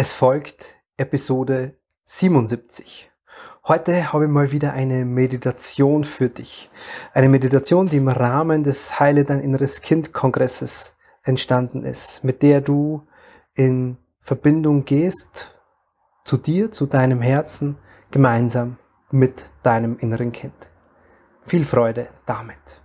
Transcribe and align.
Es 0.00 0.12
folgt 0.12 0.76
Episode 0.96 1.74
77. 2.04 3.10
Heute 3.66 4.12
habe 4.12 4.26
ich 4.26 4.30
mal 4.30 4.52
wieder 4.52 4.72
eine 4.72 5.04
Meditation 5.04 6.04
für 6.04 6.28
dich. 6.28 6.70
Eine 7.14 7.28
Meditation, 7.28 7.88
die 7.88 7.96
im 7.96 8.06
Rahmen 8.06 8.62
des 8.62 9.00
Heile 9.00 9.24
dein 9.24 9.40
inneres 9.40 9.80
Kind 9.80 10.12
Kongresses 10.12 10.94
entstanden 11.24 11.84
ist, 11.84 12.22
mit 12.22 12.44
der 12.44 12.60
du 12.60 13.08
in 13.54 13.96
Verbindung 14.20 14.84
gehst 14.84 15.58
zu 16.24 16.36
dir, 16.36 16.70
zu 16.70 16.86
deinem 16.86 17.20
Herzen, 17.20 17.76
gemeinsam 18.12 18.76
mit 19.10 19.46
deinem 19.64 19.98
inneren 19.98 20.30
Kind. 20.30 20.68
Viel 21.44 21.64
Freude 21.64 22.06
damit. 22.24 22.80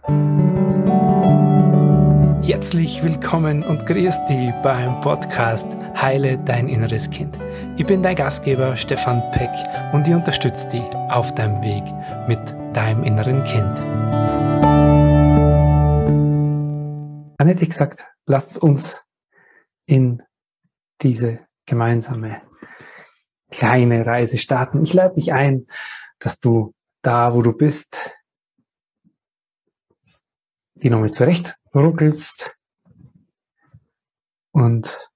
Herzlich 2.45 3.01
willkommen 3.01 3.63
und 3.63 3.85
grüß 3.85 4.25
dich 4.25 4.51
beim 4.63 4.99
Podcast 4.99 5.65
Heile 5.95 6.37
dein 6.39 6.67
inneres 6.67 7.09
Kind. 7.09 7.39
Ich 7.77 7.85
bin 7.85 8.03
dein 8.03 8.17
Gastgeber 8.17 8.75
Stefan 8.75 9.23
Peck 9.31 9.49
und 9.93 10.05
ich 10.09 10.13
unterstütze 10.13 10.67
dich 10.67 10.83
auf 11.09 11.33
deinem 11.35 11.63
Weg 11.63 11.85
mit 12.27 12.53
deinem 12.75 13.05
inneren 13.05 13.45
Kind. 13.45 13.79
Dann 17.37 17.47
hätte 17.47 17.63
ich 17.63 17.69
gesagt, 17.69 18.07
lasst 18.25 18.61
uns 18.61 19.05
in 19.85 20.21
diese 21.01 21.47
gemeinsame 21.65 22.41
kleine 23.51 24.05
Reise 24.05 24.37
starten. 24.37 24.83
Ich 24.83 24.93
lade 24.93 25.13
dich 25.13 25.31
ein, 25.31 25.65
dass 26.19 26.41
du 26.41 26.73
da, 27.03 27.33
wo 27.33 27.41
du 27.41 27.53
bist, 27.53 28.02
die 30.75 30.89
nochmal 30.89 31.11
zurecht 31.11 31.57
ruckelst 31.73 32.55
und 34.51 35.09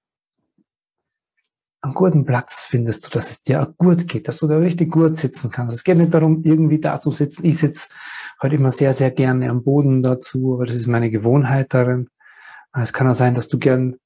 einen 1.80 1.94
guten 1.94 2.24
Platz 2.24 2.64
findest, 2.68 3.04
so 3.04 3.10
dass 3.10 3.30
es 3.30 3.42
dir 3.42 3.62
auch 3.62 3.76
gut 3.76 4.08
geht, 4.08 4.26
dass 4.26 4.38
du 4.38 4.46
da 4.48 4.58
richtig 4.58 4.90
gut 4.90 5.16
sitzen 5.16 5.50
kannst. 5.50 5.76
Es 5.76 5.84
geht 5.84 5.96
nicht 5.96 6.12
darum, 6.12 6.42
irgendwie 6.42 6.80
da 6.80 6.98
zu 6.98 7.12
sitzen. 7.12 7.46
Ich 7.46 7.58
sitze 7.58 7.88
heute 8.42 8.56
immer 8.56 8.72
sehr, 8.72 8.92
sehr 8.92 9.10
gerne 9.12 9.48
am 9.48 9.62
Boden 9.62 10.02
dazu, 10.02 10.54
aber 10.54 10.66
das 10.66 10.76
ist 10.76 10.88
meine 10.88 11.10
Gewohnheit 11.10 11.72
darin. 11.72 12.08
Es 12.72 12.92
kann 12.92 13.08
auch 13.08 13.14
sein, 13.14 13.34
dass 13.34 13.48
du 13.48 13.58
gern 13.58 13.96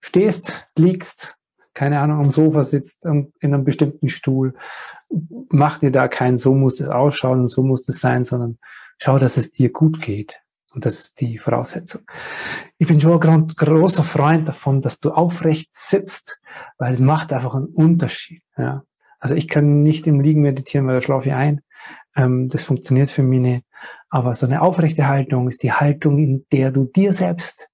stehst, 0.00 0.68
liegst, 0.76 1.36
keine 1.74 2.00
Ahnung, 2.00 2.20
am 2.20 2.30
Sofa 2.30 2.64
sitzt, 2.64 3.04
in 3.04 3.32
einem 3.42 3.64
bestimmten 3.64 4.08
Stuhl. 4.08 4.54
Mach 5.50 5.78
dir 5.78 5.90
da 5.90 6.08
kein, 6.08 6.38
so 6.38 6.54
muss 6.54 6.80
es 6.80 6.88
ausschauen 6.88 7.40
und 7.40 7.48
so 7.48 7.62
muss 7.62 7.88
es 7.88 8.00
sein, 8.00 8.24
sondern 8.24 8.58
schau, 9.00 9.18
dass 9.18 9.36
es 9.36 9.50
dir 9.50 9.70
gut 9.70 10.00
geht. 10.00 10.40
Und 10.72 10.86
das 10.86 11.00
ist 11.00 11.20
die 11.20 11.38
Voraussetzung. 11.38 12.02
Ich 12.78 12.86
bin 12.86 13.00
schon 13.00 13.20
ein 13.20 13.48
großer 13.48 14.04
Freund 14.04 14.48
davon, 14.48 14.80
dass 14.80 15.00
du 15.00 15.10
aufrecht 15.10 15.70
sitzt, 15.72 16.38
weil 16.78 16.92
es 16.92 17.00
macht 17.00 17.32
einfach 17.32 17.56
einen 17.56 17.66
Unterschied. 17.66 18.42
Ja. 18.56 18.84
Also 19.18 19.34
ich 19.34 19.48
kann 19.48 19.82
nicht 19.82 20.06
im 20.06 20.20
Liegen 20.20 20.42
meditieren, 20.42 20.86
weil 20.86 20.94
da 20.94 21.00
schlafe 21.00 21.28
ich 21.28 21.34
ein. 21.34 21.62
Ähm, 22.14 22.48
das 22.48 22.64
funktioniert 22.64 23.10
für 23.10 23.24
mich 23.24 23.40
nicht. 23.40 23.64
Aber 24.10 24.32
so 24.32 24.46
eine 24.46 24.62
aufrechte 24.62 25.08
Haltung 25.08 25.48
ist 25.48 25.64
die 25.64 25.72
Haltung, 25.72 26.18
in 26.18 26.46
der 26.52 26.70
du 26.70 26.84
dir 26.84 27.12
selbst 27.12 27.68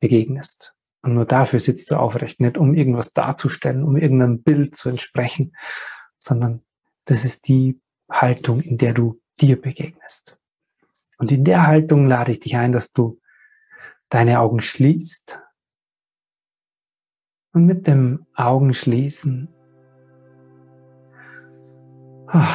begegnest. 0.00 0.74
Und 1.02 1.14
nur 1.14 1.26
dafür 1.26 1.60
sitzt 1.60 1.90
du 1.90 1.96
aufrecht, 1.96 2.40
nicht 2.40 2.58
um 2.58 2.74
irgendwas 2.74 3.12
darzustellen, 3.12 3.84
um 3.84 3.96
irgendeinem 3.96 4.42
Bild 4.42 4.74
zu 4.74 4.88
entsprechen, 4.88 5.54
sondern 6.18 6.62
das 7.04 7.24
ist 7.24 7.48
die 7.48 7.80
Haltung, 8.10 8.60
in 8.60 8.76
der 8.76 8.92
du 8.92 9.20
dir 9.40 9.60
begegnest. 9.60 10.39
Und 11.20 11.30
in 11.30 11.44
der 11.44 11.66
Haltung 11.66 12.06
lade 12.06 12.32
ich 12.32 12.40
dich 12.40 12.56
ein, 12.56 12.72
dass 12.72 12.92
du 12.92 13.20
deine 14.08 14.40
Augen 14.40 14.60
schließt. 14.60 15.38
Und 17.52 17.66
mit 17.66 17.86
dem 17.86 18.24
Augenschließen 18.34 19.48
ah, 22.28 22.46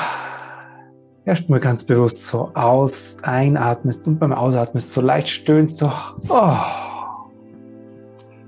erstmal 1.25 1.59
ganz 1.59 1.83
bewusst 1.83 2.25
so 2.25 2.55
aus, 2.55 3.17
einatmest 3.21 4.07
und 4.07 4.17
beim 4.17 4.33
Ausatmest 4.33 4.91
so 4.91 4.99
leicht 4.99 5.29
stöhnst, 5.29 5.77
so, 5.77 5.91
oh. 6.29 6.57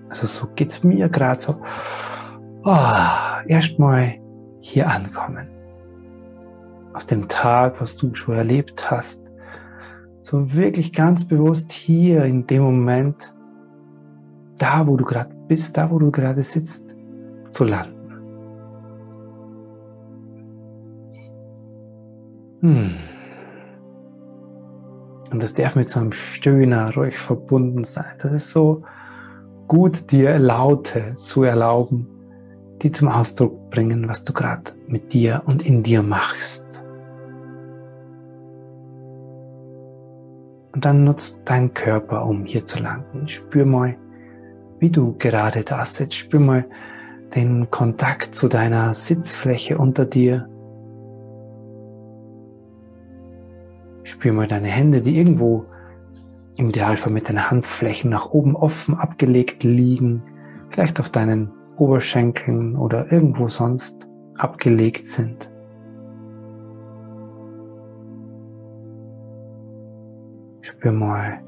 Also 0.09 0.25
so 0.25 0.47
geht's 0.55 0.83
mir 0.83 1.09
gerade 1.09 1.39
so. 1.39 1.61
Oh, 2.63 3.45
erstmal 3.47 4.15
hier 4.61 4.89
ankommen. 4.89 5.47
Aus 6.93 7.05
dem 7.05 7.27
Tag, 7.27 7.79
was 7.79 7.97
du 7.97 8.15
schon 8.15 8.35
erlebt 8.35 8.89
hast, 8.89 9.26
so 10.27 10.53
wirklich 10.53 10.91
ganz 10.91 11.23
bewusst 11.23 11.71
hier 11.71 12.25
in 12.25 12.45
dem 12.47 12.61
Moment, 12.63 13.33
da 14.57 14.85
wo 14.85 14.97
du 14.97 15.05
gerade 15.05 15.33
bist, 15.47 15.77
da 15.77 15.89
wo 15.89 15.99
du 15.99 16.11
gerade 16.11 16.43
sitzt, 16.43 16.97
zu 17.51 17.63
landen. 17.63 17.93
Hm. 22.59 22.89
Und 25.31 25.41
das 25.41 25.53
darf 25.53 25.77
mit 25.77 25.89
so 25.89 26.01
einem 26.01 26.11
Stöhner 26.11 26.93
ruhig 26.93 27.17
verbunden 27.17 27.85
sein. 27.85 28.15
Das 28.21 28.33
ist 28.33 28.51
so 28.51 28.83
gut, 29.69 30.11
dir 30.11 30.37
Laute 30.39 31.15
zu 31.15 31.43
erlauben, 31.43 32.05
die 32.81 32.91
zum 32.91 33.07
Ausdruck 33.07 33.69
bringen, 33.69 34.09
was 34.09 34.25
du 34.25 34.33
gerade 34.33 34.73
mit 34.87 35.13
dir 35.13 35.43
und 35.45 35.65
in 35.65 35.83
dir 35.83 36.03
machst. 36.03 36.83
Und 40.77 40.85
dann 40.85 41.05
nutzt 41.05 41.41
dein 41.45 41.73
Körper, 41.73 42.23
um 42.27 42.45
hier 42.45 42.67
zu 42.67 42.77
landen. 42.77 43.27
Spür 43.27 43.65
mal, 43.65 43.97
wie 44.77 44.91
du 44.91 45.15
gerade 45.17 45.63
da 45.63 45.83
sitzt. 45.83 46.13
Spür 46.13 46.39
mal 46.39 46.65
den 47.33 47.71
Kontakt 47.71 48.35
zu 48.35 48.47
deiner 48.47 48.93
Sitzfläche 48.93 49.79
unter 49.79 50.05
dir. 50.05 50.47
Spür 54.03 54.33
mal 54.33 54.47
deine 54.47 54.67
Hände, 54.67 55.01
die 55.01 55.17
irgendwo 55.17 55.65
im 56.57 56.69
Idealfall 56.69 57.11
mit 57.11 57.27
deinen 57.27 57.49
Handflächen 57.49 58.11
nach 58.11 58.29
oben 58.29 58.55
offen 58.55 58.93
abgelegt 58.93 59.63
liegen, 59.63 60.21
vielleicht 60.69 60.99
auf 60.99 61.09
deinen 61.09 61.51
Oberschenkeln 61.77 62.75
oder 62.75 63.11
irgendwo 63.11 63.47
sonst 63.47 64.07
abgelegt 64.35 65.07
sind. 65.07 65.49
Spür 70.87 70.97
mal 70.97 71.41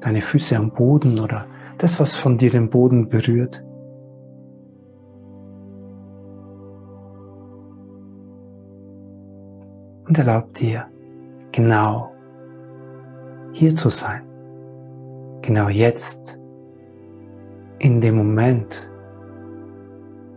deine 0.00 0.20
Füße 0.20 0.54
am 0.54 0.70
Boden 0.70 1.18
oder 1.18 1.46
das, 1.78 1.98
was 1.98 2.14
von 2.14 2.36
dir 2.36 2.50
den 2.50 2.68
Boden 2.68 3.08
berührt. 3.08 3.64
Und 10.06 10.18
erlaub 10.18 10.52
dir, 10.52 10.88
genau 11.52 12.12
hier 13.52 13.74
zu 13.74 13.88
sein. 13.88 14.24
Genau 15.40 15.70
jetzt, 15.70 16.38
in 17.78 17.98
dem 18.02 18.16
Moment, 18.16 18.90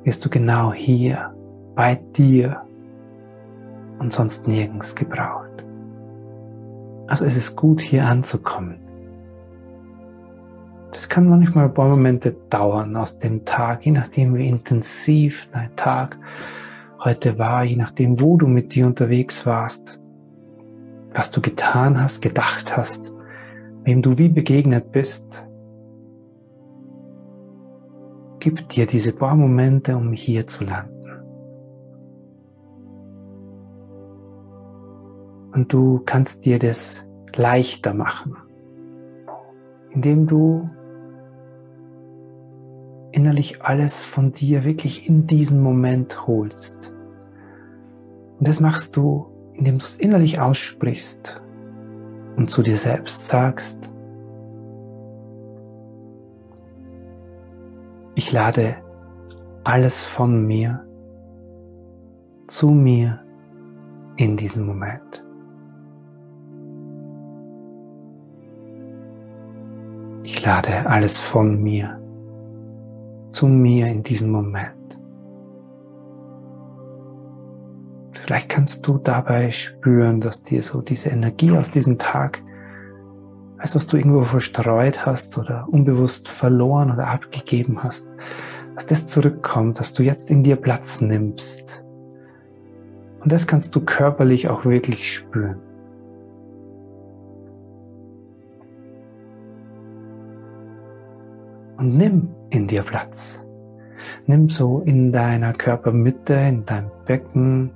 wirst 0.06 0.24
du 0.24 0.30
genau 0.30 0.72
hier 0.72 1.36
bei 1.76 1.96
dir 2.16 2.62
und 4.00 4.14
sonst 4.14 4.48
nirgends 4.48 4.96
gebraucht. 4.96 5.45
Also 7.08 7.26
es 7.26 7.38
ist 7.38 7.56
gut, 7.56 7.82
hier 7.82 8.06
anzukommen. 8.06 8.80
Das 10.92 11.10
kann 11.10 11.28
manchmal 11.28 11.66
ein 11.66 11.74
paar 11.74 11.90
Momente 11.90 12.36
dauern 12.50 12.96
aus 12.96 13.18
dem 13.18 13.44
Tag, 13.44 13.86
je 13.86 13.92
nachdem 13.92 14.34
wie 14.36 14.48
intensiv 14.48 15.50
dein 15.52 15.76
Tag 15.76 16.18
heute 17.04 17.38
war, 17.38 17.66
je 17.66 17.76
nachdem 17.76 18.22
wo 18.22 18.38
du 18.38 18.48
mit 18.48 18.74
dir 18.74 18.88
unterwegs 18.88 19.46
warst, 19.46 20.00
was 21.14 21.32
du 21.32 21.42
getan 21.42 22.02
hast, 22.02 22.22
gedacht 22.22 22.78
hast, 22.78 23.14
wem 23.84 24.02
du 24.02 24.18
wie 24.18 24.30
begegnet 24.30 24.92
bist. 24.92 25.46
Gib 28.40 28.70
dir 28.70 28.86
diese 28.86 29.12
paar 29.12 29.36
Momente, 29.36 29.98
um 29.98 30.14
hier 30.14 30.48
zu 30.48 30.64
landen. 30.64 30.95
Und 35.56 35.72
du 35.72 36.02
kannst 36.06 36.44
dir 36.44 36.60
das 36.60 37.06
leichter 37.34 37.94
machen, 37.94 38.36
indem 39.90 40.28
du 40.28 40.70
innerlich 43.14 43.64
alles 43.64 44.04
von 44.04 44.34
dir 44.34 44.66
wirklich 44.66 45.08
in 45.08 45.28
diesen 45.28 45.64
Moment 45.64 46.28
holst. 46.28 46.94
Und 48.38 48.46
das 48.46 48.60
machst 48.60 48.98
du, 48.98 49.28
indem 49.54 49.78
du 49.78 49.86
es 49.86 49.96
innerlich 49.96 50.42
aussprichst 50.42 51.42
und 52.36 52.52
zu 52.52 52.62
dir 52.62 52.76
selbst 52.76 53.26
sagst, 53.26 53.90
ich 58.16 58.30
lade 58.34 58.76
alles 59.64 60.06
von 60.06 60.46
mir 60.46 60.86
zu 62.48 62.72
mir 62.72 63.22
in 64.18 64.36
diesem 64.36 64.66
Moment. 64.66 65.25
Ich 70.26 70.44
lade 70.44 70.88
alles 70.88 71.20
von 71.20 71.62
mir 71.62 72.02
zu 73.32 73.46
mir 73.46 73.86
in 73.88 74.02
diesem 74.02 74.32
Moment. 74.32 74.98
Vielleicht 78.14 78.50
kannst 78.50 78.88
du 78.88 78.98
dabei 78.98 79.52
spüren, 79.52 80.22
dass 80.22 80.42
dir 80.42 80.64
so 80.64 80.82
diese 80.82 81.10
Energie 81.10 81.52
aus 81.52 81.70
diesem 81.70 82.00
Tag, 82.00 82.42
als 83.60 83.76
was 83.76 83.86
du 83.86 83.98
irgendwo 83.98 84.24
verstreut 84.24 85.06
hast 85.06 85.38
oder 85.38 85.68
unbewusst 85.70 86.28
verloren 86.28 86.92
oder 86.92 87.08
abgegeben 87.08 87.84
hast, 87.84 88.10
dass 88.74 88.88
das 88.88 89.06
zurückkommt, 89.06 89.80
dass 89.80 89.94
du 89.94 90.02
jetzt 90.02 90.32
in 90.32 90.42
dir 90.42 90.56
Platz 90.56 91.02
nimmst. 91.02 91.86
Und 93.20 93.32
das 93.32 93.46
kannst 93.46 93.76
du 93.76 93.82
körperlich 93.82 94.50
auch 94.50 94.66
wirklich 94.66 95.14
spüren. 95.14 95.62
Und 101.86 101.98
nimm 101.98 102.30
in 102.50 102.66
dir 102.66 102.82
Platz. 102.82 103.46
Nimm 104.26 104.50
so 104.50 104.80
in 104.80 105.12
deiner 105.12 105.54
Körpermitte, 105.54 106.34
in 106.34 106.66
deinem 106.66 106.90
Becken, 107.06 107.70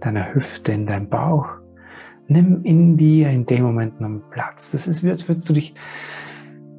deiner 0.00 0.32
Hüfte, 0.32 0.72
in 0.72 0.86
deinem 0.86 1.10
Bauch. 1.10 1.46
Nimm 2.26 2.62
in 2.64 2.96
dir 2.96 3.28
in 3.28 3.44
dem 3.44 3.64
Moment 3.64 4.00
noch 4.00 4.22
Platz. 4.30 4.70
Das 4.72 4.86
ist, 4.86 5.04
als 5.04 5.28
würdest 5.28 5.46
du 5.50 5.52
dich 5.52 5.74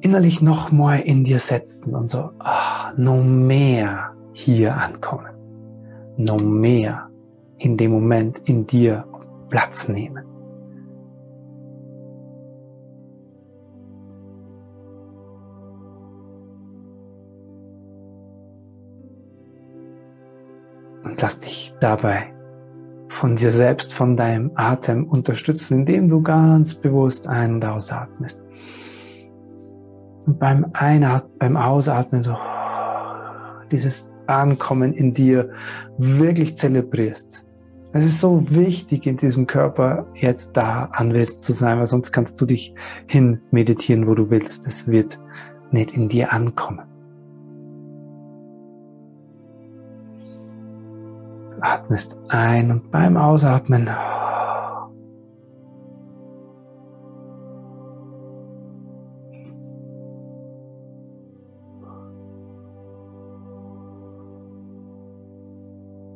innerlich 0.00 0.42
noch 0.42 0.72
mal 0.72 0.98
in 0.98 1.22
dir 1.22 1.38
setzen 1.38 1.94
und 1.94 2.10
so 2.10 2.32
ah, 2.40 2.92
noch 2.96 3.22
mehr 3.22 4.16
hier 4.32 4.76
ankommen. 4.76 5.30
Noch 6.16 6.40
mehr 6.40 7.08
in 7.58 7.76
dem 7.76 7.92
Moment 7.92 8.40
in 8.40 8.66
dir 8.66 9.06
Platz 9.50 9.86
nehmen. 9.86 10.31
Und 21.04 21.20
lass 21.20 21.40
dich 21.40 21.74
dabei 21.80 22.32
von 23.08 23.36
dir 23.36 23.52
selbst, 23.52 23.92
von 23.92 24.16
deinem 24.16 24.52
Atem 24.54 25.04
unterstützen, 25.04 25.80
indem 25.80 26.08
du 26.08 26.22
ganz 26.22 26.74
bewusst 26.74 27.28
ein- 27.28 27.54
und 27.54 27.64
ausatmest. 27.64 28.42
Und 30.26 30.38
beim 30.38 30.66
Einatmen, 30.72 31.38
beim 31.38 31.56
Ausatmen 31.56 32.22
so 32.22 32.36
dieses 33.70 34.08
Ankommen 34.26 34.92
in 34.92 35.14
dir 35.14 35.50
wirklich 35.98 36.56
zelebrierst. 36.56 37.44
Es 37.92 38.06
ist 38.06 38.20
so 38.20 38.50
wichtig, 38.50 39.06
in 39.06 39.18
diesem 39.18 39.46
Körper 39.46 40.06
jetzt 40.14 40.56
da 40.56 40.84
anwesend 40.92 41.42
zu 41.42 41.52
sein, 41.52 41.78
weil 41.78 41.86
sonst 41.86 42.12
kannst 42.12 42.40
du 42.40 42.46
dich 42.46 42.74
hin 43.06 43.40
meditieren, 43.50 44.06
wo 44.06 44.14
du 44.14 44.30
willst. 44.30 44.66
Es 44.66 44.88
wird 44.88 45.20
nicht 45.70 45.92
in 45.92 46.08
dir 46.08 46.32
ankommen. 46.32 46.91
Atmest 51.82 52.16
ein 52.28 52.70
und 52.70 52.90
beim 52.90 53.16
Ausatmen 53.16 53.88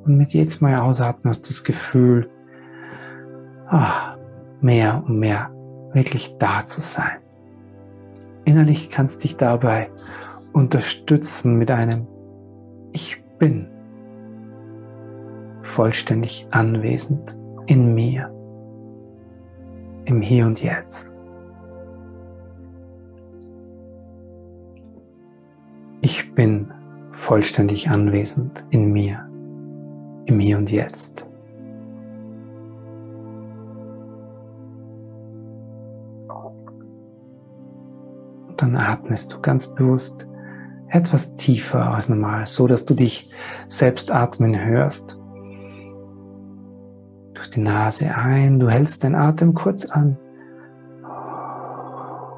Und 0.05 0.19
mit 0.19 0.35
jedem 0.35 0.57
Mal 0.61 0.79
ausatmen 0.79 1.31
hast 1.31 1.43
du 1.43 1.49
das 1.49 1.65
Gefühl, 1.65 2.31
ah, 3.67 4.15
mehr 4.61 5.03
und 5.05 5.19
mehr 5.19 5.51
wirklich 5.95 6.37
da 6.39 6.65
zu 6.65 6.81
sein. 6.81 7.19
Innerlich 8.45 8.89
kannst 8.89 9.25
dich 9.25 9.37
dabei 9.37 9.91
unterstützen 10.53 11.57
mit 11.57 11.73
einem 11.73 12.07
Ich 12.93 13.21
bin 13.41 13.67
vollständig 15.67 16.47
anwesend 16.53 17.37
in 17.67 17.95
mir, 17.95 18.33
im 20.07 20.23
Hier 20.23 20.47
und 20.47 20.63
Jetzt. 20.63 21.11
Ich 26.01 26.33
bin 26.35 26.73
vollständig 27.11 27.91
anwesend 27.91 28.65
in 28.71 28.93
mir, 28.93 29.29
im 30.27 30.39
Hier 30.39 30.57
und 30.57 30.71
Jetzt. 30.71 31.29
Und 38.49 38.63
dann 38.63 38.77
atmest 38.77 39.33
du 39.33 39.41
ganz 39.41 39.67
bewusst 39.67 40.29
etwas 40.89 41.35
tiefer 41.35 41.93
als 41.93 42.09
normal, 42.09 42.47
so 42.47 42.69
dass 42.69 42.85
du 42.85 42.95
dich 42.95 43.31
selbst 43.67 44.13
atmen 44.13 44.59
hörst 44.59 45.19
durch 47.37 47.51
die 47.51 47.61
Nase 47.61 48.15
ein, 48.15 48.59
du 48.59 48.69
hältst 48.71 49.03
den 49.03 49.15
Atem 49.15 49.53
kurz 49.53 49.85
an 49.87 50.17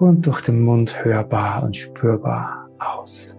und 0.00 0.26
durch 0.26 0.42
den 0.42 0.60
Mund 0.60 1.04
hörbar 1.04 1.62
und 1.62 1.76
spürbar 1.76 2.68
aus. 2.78 3.36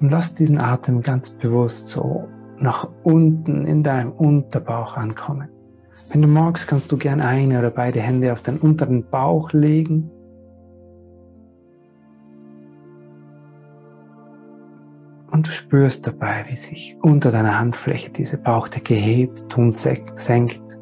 Und 0.00 0.10
lass 0.12 0.34
diesen 0.34 0.58
Atem 0.58 1.00
ganz 1.00 1.30
bewusst 1.30 1.88
so 1.88 2.28
nach 2.58 2.88
unten 3.02 3.66
in 3.66 3.82
deinem 3.82 4.12
Unterbauch 4.12 4.96
ankommen. 4.96 5.48
Wenn 6.10 6.22
du 6.22 6.28
magst, 6.28 6.68
kannst 6.68 6.92
du 6.92 6.96
gern 6.96 7.20
eine 7.20 7.58
oder 7.58 7.70
beide 7.70 8.00
Hände 8.00 8.32
auf 8.32 8.42
den 8.42 8.58
unteren 8.58 9.04
Bauch 9.10 9.52
legen 9.52 10.10
Und 15.38 15.46
du 15.46 15.52
spürst 15.52 16.04
dabei, 16.04 16.46
wie 16.48 16.56
sich 16.56 16.96
unter 17.00 17.30
deiner 17.30 17.60
Handfläche 17.60 18.10
diese 18.10 18.38
Bauchdecke 18.38 18.94
hebt 18.94 19.56
und 19.56 19.70
senkt 19.72 20.76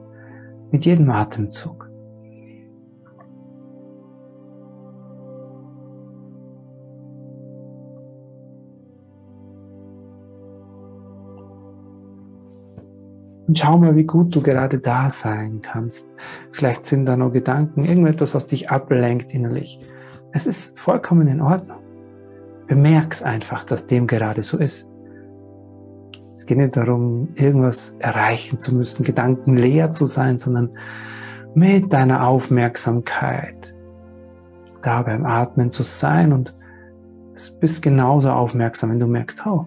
mit 0.70 0.86
jedem 0.86 1.10
Atemzug. 1.10 1.90
Und 13.46 13.58
schau 13.58 13.76
mal, 13.76 13.94
wie 13.94 14.04
gut 14.04 14.34
du 14.34 14.40
gerade 14.40 14.78
da 14.78 15.10
sein 15.10 15.60
kannst. 15.60 16.08
Vielleicht 16.50 16.86
sind 16.86 17.04
da 17.04 17.18
noch 17.18 17.30
Gedanken, 17.30 17.84
irgendetwas, 17.84 18.34
was 18.34 18.46
dich 18.46 18.70
ablenkt 18.70 19.34
innerlich. 19.34 19.78
Es 20.32 20.46
ist 20.46 20.78
vollkommen 20.78 21.28
in 21.28 21.42
Ordnung. 21.42 21.85
Bemerk's 22.66 23.22
einfach, 23.22 23.64
dass 23.64 23.86
dem 23.86 24.06
gerade 24.06 24.42
so 24.42 24.58
ist. 24.58 24.88
Es 26.34 26.44
geht 26.44 26.58
nicht 26.58 26.76
darum, 26.76 27.28
irgendwas 27.34 27.96
erreichen 27.98 28.58
zu 28.58 28.74
müssen, 28.74 29.04
Gedanken 29.04 29.56
leer 29.56 29.92
zu 29.92 30.04
sein, 30.04 30.38
sondern 30.38 30.70
mit 31.54 31.92
deiner 31.92 32.26
Aufmerksamkeit 32.28 33.74
da 34.82 35.02
beim 35.02 35.24
Atmen 35.24 35.70
zu 35.70 35.82
sein 35.82 36.32
und 36.32 36.54
es 37.34 37.50
bist 37.50 37.82
genauso 37.82 38.30
aufmerksam, 38.30 38.90
wenn 38.90 39.00
du 39.00 39.06
merkst, 39.06 39.46
oh, 39.46 39.66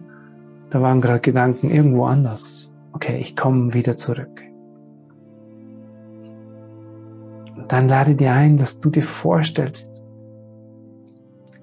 da 0.69 0.81
waren 0.81 1.01
gerade 1.01 1.19
Gedanken 1.19 1.69
irgendwo 1.69 2.05
anders. 2.05 2.71
Okay, 2.93 3.17
ich 3.19 3.35
komme 3.35 3.73
wieder 3.73 3.95
zurück. 3.95 4.41
Und 7.55 7.71
dann 7.71 7.87
lade 7.87 8.15
dir 8.15 8.33
ein, 8.33 8.57
dass 8.57 8.79
du 8.79 8.89
dir 8.89 9.03
vorstellst, 9.03 10.01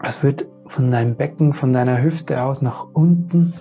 es 0.03 0.23
wird 0.23 0.47
von 0.69 0.91
deinem 0.91 1.15
Becken, 1.17 1.53
von 1.53 1.73
deiner 1.73 2.03
Hüfte 2.03 2.43
aus 2.43 2.63
nach 2.63 2.87
unten, 2.93 3.55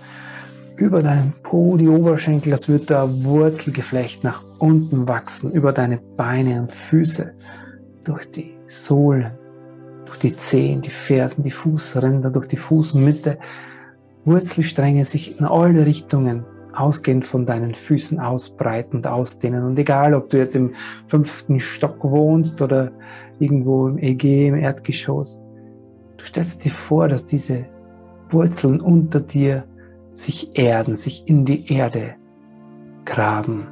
über 0.77 1.01
deinen 1.01 1.33
Po, 1.43 1.77
die 1.77 1.87
Oberschenkel, 1.87 2.51
das 2.51 2.67
wird 2.67 2.89
da 2.89 3.07
Wurzelgeflecht 3.23 4.23
nach 4.23 4.43
unten 4.59 5.07
wachsen, 5.07 5.51
über 5.51 5.71
deine 5.71 5.97
Beine 5.97 6.61
und 6.61 6.71
Füße, 6.71 7.33
durch 8.03 8.29
die 8.31 8.57
Sohlen, 8.67 9.31
durch 10.05 10.19
die 10.19 10.35
Zehen, 10.35 10.81
die 10.81 10.89
Fersen, 10.89 11.43
die 11.43 11.51
Fußränder, 11.51 12.29
durch 12.29 12.47
die 12.47 12.57
Fußmitte, 12.57 13.37
Wurzelstränge 14.25 15.05
sich 15.05 15.39
in 15.39 15.45
alle 15.45 15.85
Richtungen 15.85 16.45
ausgehend 16.73 17.25
von 17.25 17.45
deinen 17.45 17.73
Füßen 17.73 18.19
ausbreiten 18.19 18.97
und 18.97 19.07
ausdehnen. 19.07 19.63
Und 19.63 19.79
egal, 19.79 20.13
ob 20.13 20.29
du 20.29 20.37
jetzt 20.37 20.55
im 20.55 20.73
fünften 21.07 21.59
Stock 21.59 22.03
wohnst 22.03 22.61
oder 22.61 22.91
irgendwo 23.39 23.87
im 23.87 23.97
EG, 23.97 24.49
im 24.49 24.55
Erdgeschoss, 24.55 25.39
Du 26.17 26.25
stellst 26.25 26.65
dir 26.65 26.71
vor, 26.71 27.07
dass 27.07 27.25
diese 27.25 27.65
Wurzeln 28.29 28.81
unter 28.81 29.19
dir 29.19 29.65
sich 30.13 30.57
erden, 30.57 30.95
sich 30.95 31.27
in 31.27 31.45
die 31.45 31.71
Erde 31.71 32.15
graben. 33.05 33.67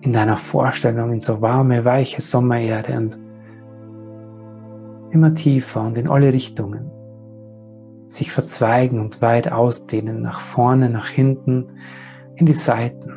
In 0.00 0.12
deiner 0.12 0.36
Vorstellung 0.36 1.12
in 1.12 1.20
so 1.20 1.40
warme, 1.40 1.84
weiche 1.84 2.22
Sommererde 2.22 2.96
und 2.96 3.18
immer 5.10 5.34
tiefer 5.34 5.82
und 5.82 5.98
in 5.98 6.08
alle 6.08 6.32
Richtungen 6.32 6.90
sich 8.06 8.32
verzweigen 8.32 9.00
und 9.00 9.22
weit 9.22 9.52
ausdehnen, 9.52 10.20
nach 10.20 10.40
vorne, 10.40 10.90
nach 10.90 11.08
hinten, 11.08 11.66
in 12.34 12.46
die 12.46 12.54
Seiten. 12.54 13.12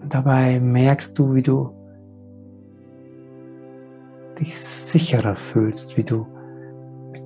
Und 0.00 0.14
dabei 0.14 0.60
merkst 0.60 1.18
du, 1.18 1.34
wie 1.34 1.42
du 1.42 1.72
dich 4.38 4.58
sicherer 4.58 5.36
fühlst, 5.36 5.96
wie 5.96 6.04
du 6.04 6.26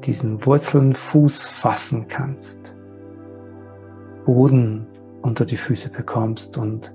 diesen 0.04 0.44
Wurzeln 0.46 0.94
Fuß 0.94 1.46
fassen 1.46 2.06
kannst, 2.08 2.76
Boden 4.24 4.86
unter 5.22 5.44
die 5.44 5.56
Füße 5.56 5.90
bekommst 5.90 6.56
und 6.56 6.94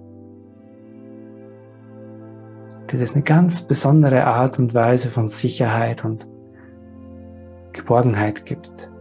dir 2.91 3.00
das 3.00 3.13
eine 3.13 3.24
ganz 3.24 3.62
besondere 3.62 4.25
Art 4.25 4.60
und 4.60 4.74
Weise 4.74 5.10
von 5.10 5.27
Sicherheit 5.27 6.05
und 6.05 6.27
Geborgenheit 7.74 8.46
gibt. 8.46 8.91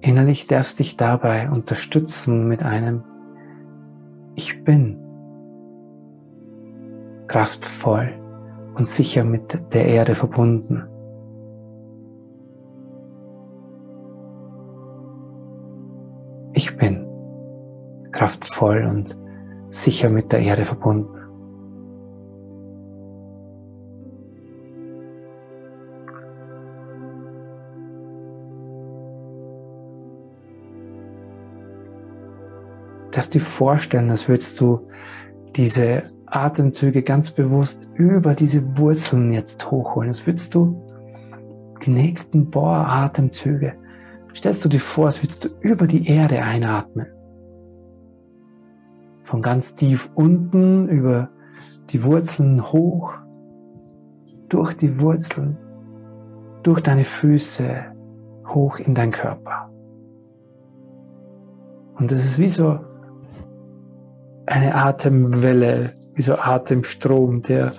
Innerlich 0.00 0.46
darfst 0.46 0.80
dich 0.80 0.96
dabei 0.96 1.48
unterstützen 1.50 2.46
mit 2.46 2.62
einem 2.62 3.04
Ich 4.34 4.62
bin 4.64 5.03
kraftvoll 7.34 8.14
und 8.78 8.86
sicher 8.86 9.24
mit 9.24 9.58
der 9.74 9.86
Erde 9.86 10.14
verbunden. 10.14 10.84
Ich 16.52 16.76
bin 16.76 17.08
kraftvoll 18.12 18.84
und 18.84 19.18
sicher 19.70 20.10
mit 20.10 20.30
der 20.30 20.42
Erde 20.42 20.64
verbunden. 20.64 21.18
Dass 33.10 33.28
dir 33.28 33.40
vorstellen, 33.40 34.08
als 34.10 34.28
würdest 34.28 34.60
du 34.60 34.86
diese 35.56 36.04
Atemzüge 36.34 37.02
ganz 37.02 37.30
bewusst 37.30 37.88
über 37.94 38.34
diese 38.34 38.76
Wurzeln 38.76 39.32
jetzt 39.32 39.70
hochholen. 39.70 40.08
Als 40.08 40.26
würdest 40.26 40.54
du 40.54 40.82
die 41.84 41.90
nächsten 41.90 42.50
Bohratemzüge, 42.50 43.74
stellst 44.34 44.64
du 44.64 44.68
dir 44.68 44.80
vor, 44.80 45.06
als 45.06 45.22
würdest 45.22 45.44
du 45.44 45.48
über 45.60 45.86
die 45.86 46.08
Erde 46.08 46.42
einatmen. 46.42 47.06
Von 49.22 49.42
ganz 49.42 49.74
tief 49.74 50.10
unten 50.14 50.88
über 50.88 51.30
die 51.90 52.02
Wurzeln 52.02 52.62
hoch, 52.72 53.14
durch 54.48 54.74
die 54.74 55.00
Wurzeln, 55.00 55.56
durch 56.62 56.80
deine 56.80 57.04
Füße 57.04 57.86
hoch 58.48 58.78
in 58.78 58.94
dein 58.94 59.10
Körper. 59.10 59.70
Und 61.96 62.10
das 62.10 62.24
ist 62.24 62.38
wie 62.38 62.48
so 62.48 62.80
eine 64.46 64.74
Atemwelle, 64.74 65.94
wie 66.14 66.22
so 66.22 66.36
Atemstrom, 66.36 67.42
der 67.42 67.72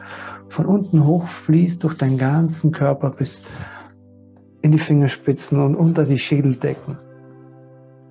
von 0.50 0.65
unten 0.65 1.06
hochfließt 1.06 1.84
durch 1.84 1.98
deinen 1.98 2.18
ganzen 2.18 2.72
Körper 2.72 3.10
bis 3.10 3.42
in 4.62 4.72
die 4.72 4.80
Fingerspitzen 4.80 5.62
und 5.62 5.75
unter 5.75 6.06
die 6.06 6.18
Schädeldecken. 6.18 6.98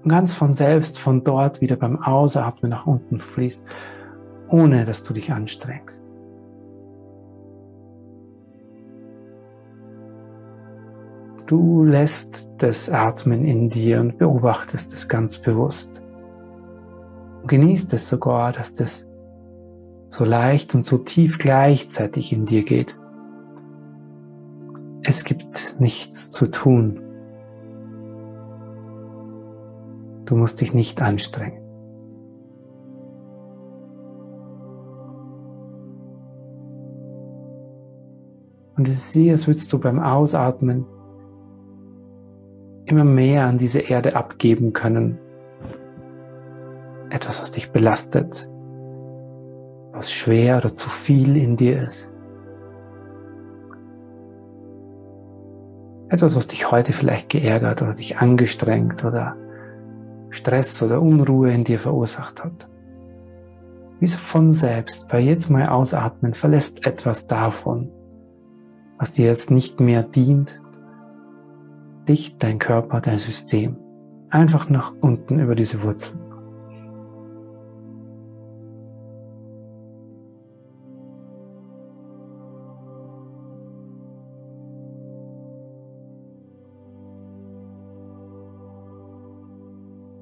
Und 0.02 0.08
ganz 0.08 0.32
von 0.32 0.52
selbst 0.52 0.98
von 0.98 1.24
dort 1.24 1.60
wieder 1.60 1.76
beim 1.76 2.00
Ausatmen 2.00 2.70
nach 2.70 2.86
unten 2.86 3.18
fließt, 3.18 3.64
ohne 4.48 4.84
dass 4.84 5.02
du 5.02 5.14
dich 5.14 5.32
anstrengst. 5.32 6.04
Du 11.46 11.84
lässt 11.84 12.48
das 12.58 12.88
Atmen 12.88 13.44
in 13.44 13.68
dir 13.68 14.00
und 14.00 14.16
beobachtest 14.16 14.94
es 14.94 15.08
ganz 15.08 15.38
bewusst. 15.38 16.02
Und 17.42 17.48
genießt 17.48 17.92
es 17.92 18.08
sogar, 18.08 18.52
dass 18.52 18.74
das 18.74 19.06
so 20.14 20.24
leicht 20.24 20.76
und 20.76 20.86
so 20.86 20.98
tief 20.98 21.38
gleichzeitig 21.38 22.32
in 22.32 22.46
dir 22.46 22.62
geht. 22.62 22.96
Es 25.02 25.24
gibt 25.24 25.74
nichts 25.80 26.30
zu 26.30 26.46
tun. 26.46 27.00
Du 30.24 30.36
musst 30.36 30.60
dich 30.60 30.72
nicht 30.72 31.02
anstrengen. 31.02 31.60
Und 38.76 38.88
es 38.88 38.94
ist 38.94 39.16
wie, 39.16 39.32
als 39.32 39.48
würdest 39.48 39.72
du 39.72 39.80
beim 39.80 39.98
Ausatmen 39.98 40.86
immer 42.84 43.04
mehr 43.04 43.46
an 43.46 43.58
diese 43.58 43.80
Erde 43.80 44.14
abgeben 44.14 44.72
können. 44.72 45.18
Etwas, 47.10 47.40
was 47.40 47.50
dich 47.50 47.72
belastet, 47.72 48.48
was 49.94 50.12
schwer 50.12 50.58
oder 50.58 50.74
zu 50.74 50.90
viel 50.90 51.36
in 51.36 51.56
dir 51.56 51.82
ist. 51.82 52.12
Etwas, 56.08 56.36
was 56.36 56.48
dich 56.48 56.70
heute 56.70 56.92
vielleicht 56.92 57.30
geärgert 57.30 57.80
oder 57.80 57.94
dich 57.94 58.18
angestrengt 58.18 59.04
oder 59.04 59.36
Stress 60.30 60.82
oder 60.82 61.00
Unruhe 61.00 61.52
in 61.52 61.64
dir 61.64 61.78
verursacht 61.78 62.44
hat. 62.44 62.68
Wie 64.00 64.06
so 64.06 64.18
von 64.18 64.50
selbst, 64.50 65.08
bei 65.08 65.20
jetzt 65.20 65.48
mal 65.48 65.68
ausatmen, 65.68 66.34
verlässt 66.34 66.84
etwas 66.84 67.26
davon, 67.26 67.90
was 68.98 69.12
dir 69.12 69.26
jetzt 69.26 69.50
nicht 69.50 69.80
mehr 69.80 70.02
dient, 70.02 70.60
dich, 72.08 72.36
dein 72.38 72.58
Körper, 72.58 73.00
dein 73.00 73.18
System, 73.18 73.76
einfach 74.28 74.68
nach 74.68 74.92
unten 75.00 75.38
über 75.38 75.54
diese 75.54 75.82
Wurzeln. 75.82 76.20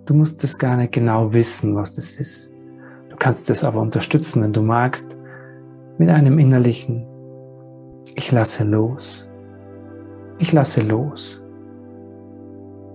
Du 0.05 0.15
musst 0.15 0.43
es 0.43 0.59
gar 0.59 0.77
nicht 0.77 0.93
genau 0.93 1.33
wissen, 1.33 1.77
was 1.77 1.95
das 1.95 2.13
ist. 2.13 2.53
Du 3.09 3.17
kannst 3.17 3.49
es 3.51 3.63
aber 3.63 3.81
unterstützen, 3.81 4.43
wenn 4.43 4.53
du 4.53 4.63
magst, 4.63 5.17
mit 5.99 6.09
einem 6.09 6.39
innerlichen 6.39 7.07
Ich 8.17 8.33
lasse 8.33 8.65
los. 8.65 9.29
Ich 10.39 10.53
lasse 10.53 10.83
los. 10.83 11.43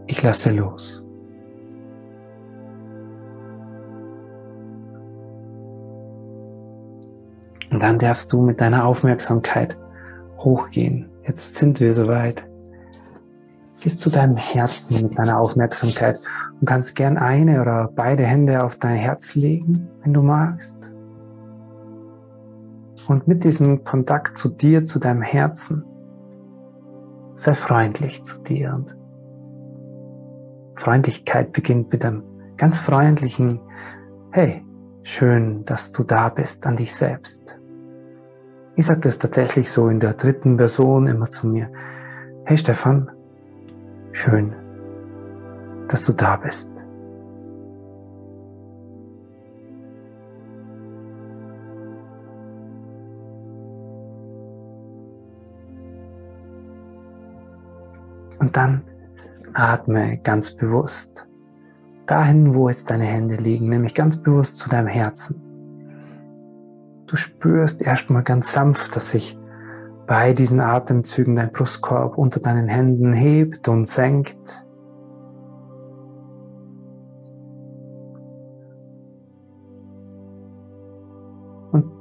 Ich 0.07 0.21
lasse 0.21 0.51
los. 0.51 1.03
Und 7.69 7.83
dann 7.83 7.99
darfst 7.99 8.33
du 8.33 8.41
mit 8.41 8.59
deiner 8.59 8.85
Aufmerksamkeit 8.85 9.77
hochgehen. 10.39 11.09
Jetzt 11.25 11.55
sind 11.55 11.79
wir 11.79 11.93
soweit 11.93 12.47
gehst 13.79 14.01
zu 14.01 14.09
deinem 14.09 14.37
Herzen 14.37 15.01
mit 15.01 15.17
deiner 15.17 15.39
Aufmerksamkeit 15.39 16.19
und 16.59 16.65
kannst 16.65 16.95
gern 16.95 17.17
eine 17.17 17.61
oder 17.61 17.91
beide 17.95 18.23
Hände 18.23 18.63
auf 18.63 18.75
dein 18.77 18.95
Herz 18.95 19.35
legen, 19.35 19.87
wenn 20.03 20.13
du 20.13 20.21
magst. 20.21 20.93
Und 23.07 23.27
mit 23.27 23.43
diesem 23.43 23.83
Kontakt 23.83 24.37
zu 24.37 24.49
dir, 24.49 24.83
zu 24.83 24.99
deinem 24.99 25.21
Herzen, 25.21 25.85
sei 27.33 27.53
freundlich 27.53 28.23
zu 28.23 28.41
dir. 28.41 28.73
Und 28.75 28.97
Freundlichkeit 30.75 31.53
beginnt 31.53 31.91
mit 31.91 32.03
einem 32.03 32.23
ganz 32.57 32.79
freundlichen, 32.79 33.59
hey, 34.31 34.65
schön, 35.03 35.63
dass 35.65 35.91
du 35.91 36.03
da 36.03 36.29
bist 36.29 36.65
an 36.65 36.75
dich 36.75 36.93
selbst. 36.93 37.59
Ich 38.75 38.85
sage 38.85 39.01
das 39.01 39.17
tatsächlich 39.17 39.71
so 39.71 39.87
in 39.87 39.99
der 39.99 40.13
dritten 40.13 40.57
Person 40.57 41.07
immer 41.07 41.29
zu 41.29 41.47
mir. 41.47 41.71
Hey 42.45 42.57
Stefan, 42.57 43.09
Schön, 44.19 44.51
dass 45.89 46.03
du 46.03 46.11
da 46.11 46.37
bist. 46.37 46.71
Und 58.39 58.57
dann 58.57 58.81
atme 59.53 60.17
ganz 60.23 60.49
bewusst 60.49 61.27
dahin, 62.07 62.55
wo 62.55 62.69
jetzt 62.69 62.89
deine 62.89 63.03
Hände 63.03 63.35
liegen, 63.35 63.69
nämlich 63.69 63.93
ganz 63.93 64.19
bewusst 64.19 64.57
zu 64.57 64.67
deinem 64.67 64.87
Herzen. 64.87 65.39
Du 67.05 67.15
spürst 67.15 67.83
erstmal 67.83 68.23
ganz 68.23 68.51
sanft, 68.51 68.95
dass 68.95 69.11
sich 69.11 69.36
bei 70.07 70.31
diesen 70.31 70.61
Atemzügen 70.61 71.35
dein 71.35 71.51
Brustkorb 71.51 72.17
unter 72.17 72.39
deinen 72.39 72.69
Händen 72.69 73.11
hebt 73.11 73.67
und 73.67 73.89
senkt. 73.89 74.65
Und 81.71 81.91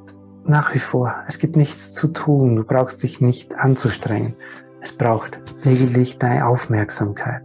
nach 0.45 0.73
wie 0.73 0.79
vor, 0.79 1.13
es 1.27 1.41
gibt 1.41 1.57
nichts 1.57 1.93
zu 1.93 2.07
tun, 2.09 2.55
du 2.55 2.65
brauchst 2.65 3.03
dich 3.03 3.21
nicht 3.21 3.59
anzustrengen. 3.59 4.37
Es 4.81 4.93
braucht 4.93 5.41
lediglich 5.65 6.19
deine 6.19 6.47
Aufmerksamkeit. 6.47 7.43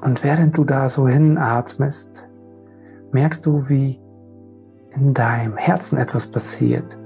Und 0.00 0.24
während 0.24 0.56
du 0.56 0.64
da 0.64 0.88
so 0.88 1.06
hinatmest, 1.06 2.26
merkst 3.12 3.44
du, 3.44 3.68
wie 3.68 4.00
in 4.94 5.12
deinem 5.12 5.58
Herzen 5.58 5.98
etwas 5.98 6.26
passiert 6.26 6.96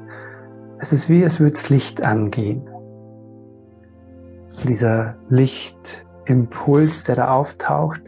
Es 0.79 0.93
ist 0.93 1.09
wie, 1.09 1.23
es 1.23 1.41
würde 1.41 1.53
das 1.53 1.71
Licht 1.71 2.03
angehen. 2.03 2.69
Dieser 4.65 5.17
Lichtimpuls, 5.29 7.05
der 7.05 7.17
da 7.17 7.35
auftaucht, 7.35 8.03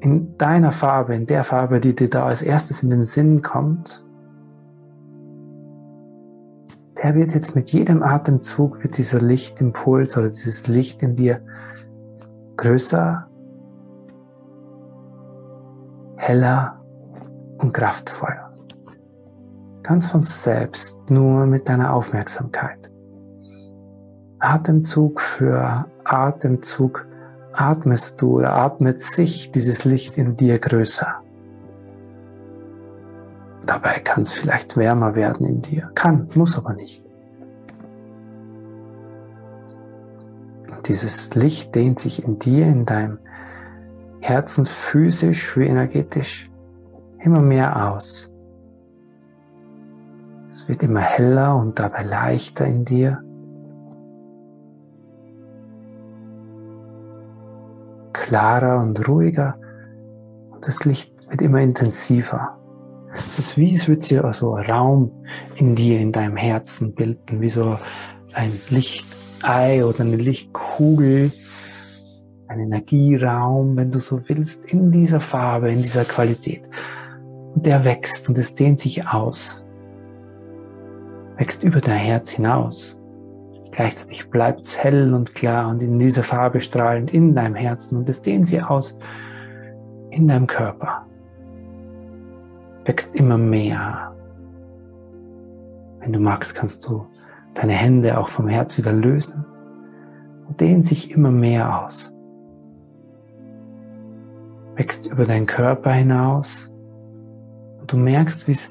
in 0.00 0.36
deiner 0.38 0.72
Farbe, 0.72 1.14
in 1.14 1.26
der 1.26 1.42
Farbe, 1.42 1.80
die 1.80 1.94
dir 1.94 2.10
da 2.10 2.26
als 2.26 2.42
erstes 2.42 2.82
in 2.82 2.90
den 2.90 3.02
Sinn 3.02 3.42
kommt, 3.42 4.04
der 7.02 7.14
wird 7.14 7.34
jetzt 7.34 7.54
mit 7.54 7.72
jedem 7.72 8.02
Atemzug, 8.02 8.82
wird 8.82 8.96
dieser 8.96 9.20
Lichtimpuls 9.20 10.16
oder 10.16 10.28
dieses 10.28 10.66
Licht 10.66 11.02
in 11.02 11.16
dir 11.16 11.38
größer, 12.56 13.26
heller 16.16 16.80
und 17.58 17.72
kraftvoller. 17.74 18.45
Ganz 19.86 20.08
von 20.08 20.20
selbst, 20.20 20.98
nur 21.10 21.46
mit 21.46 21.68
deiner 21.68 21.94
Aufmerksamkeit. 21.94 22.90
Atemzug 24.40 25.20
für 25.20 25.86
Atemzug 26.02 27.06
atmest 27.52 28.20
du 28.20 28.38
oder 28.38 28.56
atmet 28.56 28.98
sich 28.98 29.52
dieses 29.52 29.84
Licht 29.84 30.18
in 30.18 30.36
dir 30.36 30.58
größer. 30.58 31.22
Dabei 33.64 34.00
kann 34.00 34.24
es 34.24 34.32
vielleicht 34.32 34.76
wärmer 34.76 35.14
werden 35.14 35.46
in 35.46 35.62
dir. 35.62 35.92
Kann, 35.94 36.26
muss 36.34 36.58
aber 36.58 36.74
nicht. 36.74 37.04
Und 40.68 40.88
dieses 40.88 41.32
Licht 41.36 41.76
dehnt 41.76 42.00
sich 42.00 42.24
in 42.24 42.40
dir, 42.40 42.66
in 42.66 42.86
deinem 42.86 43.20
Herzen 44.18 44.66
physisch 44.66 45.56
wie 45.56 45.66
energetisch 45.66 46.50
immer 47.20 47.40
mehr 47.40 47.92
aus. 47.92 48.32
Es 50.56 50.66
wird 50.68 50.82
immer 50.82 51.00
heller 51.00 51.54
und 51.54 51.78
dabei 51.78 52.02
leichter 52.02 52.64
in 52.64 52.86
dir. 52.86 53.22
klarer 58.12 58.80
und 58.80 59.06
ruhiger 59.06 59.56
und 60.50 60.66
das 60.66 60.84
Licht 60.84 61.30
wird 61.30 61.42
immer 61.42 61.60
intensiver. 61.60 62.58
Es 63.14 63.38
ist 63.38 63.58
wie, 63.58 63.72
es 63.72 63.86
würde 63.86 64.02
sich 64.02 64.18
so 64.32 64.54
Raum 64.56 65.12
in 65.56 65.76
dir, 65.76 66.00
in 66.00 66.10
deinem 66.10 66.36
Herzen 66.36 66.94
bilden, 66.94 67.42
wie 67.42 67.50
so 67.50 67.78
ein 68.32 68.58
Lichtei 68.70 69.84
oder 69.84 70.00
eine 70.00 70.16
Lichtkugel, 70.16 71.30
ein 72.48 72.60
Energieraum, 72.60 73.76
wenn 73.76 73.92
du 73.92 74.00
so 74.00 74.26
willst, 74.26 74.64
in 74.72 74.90
dieser 74.90 75.20
Farbe, 75.20 75.70
in 75.70 75.82
dieser 75.82 76.04
Qualität. 76.04 76.62
Und 77.54 77.66
der 77.66 77.84
wächst 77.84 78.28
und 78.30 78.38
es 78.38 78.54
dehnt 78.54 78.80
sich 78.80 79.06
aus, 79.06 79.65
wächst 81.36 81.64
über 81.64 81.80
dein 81.80 81.98
Herz 81.98 82.32
hinaus. 82.32 83.00
Gleichzeitig 83.70 84.30
bleibt 84.30 84.60
es 84.60 84.82
hell 84.82 85.12
und 85.12 85.34
klar 85.34 85.68
und 85.68 85.82
in 85.82 85.98
dieser 85.98 86.22
Farbe 86.22 86.60
strahlend 86.60 87.12
in 87.12 87.34
deinem 87.34 87.54
Herzen 87.54 87.98
und 87.98 88.08
es 88.08 88.22
dehnt 88.22 88.48
sie 88.48 88.62
aus 88.62 88.98
in 90.10 90.26
deinem 90.28 90.46
Körper. 90.46 91.06
Wächst 92.84 93.14
immer 93.14 93.36
mehr. 93.36 94.14
Wenn 96.00 96.12
du 96.12 96.20
magst, 96.20 96.54
kannst 96.54 96.86
du 96.86 97.06
deine 97.54 97.72
Hände 97.72 98.18
auch 98.18 98.28
vom 98.28 98.48
Herz 98.48 98.78
wieder 98.78 98.92
lösen 98.92 99.44
und 100.48 100.60
dehnt 100.60 100.86
sich 100.86 101.10
immer 101.10 101.30
mehr 101.30 101.84
aus. 101.84 102.12
Wächst 104.76 105.06
über 105.06 105.24
deinen 105.24 105.46
Körper 105.46 105.90
hinaus 105.90 106.70
und 107.80 107.92
du 107.92 107.96
merkst, 107.96 108.46
wie 108.46 108.52
es 108.52 108.70